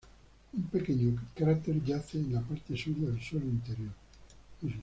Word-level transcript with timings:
Un 0.57 0.63
pequeño 0.71 1.15
cráter 1.35 1.79
yace 1.85 2.17
en 2.17 2.33
la 2.33 2.41
parte 2.41 2.75
sur 2.75 2.95
del 2.95 3.21
suelo 3.21 3.45
interior. 3.45 3.91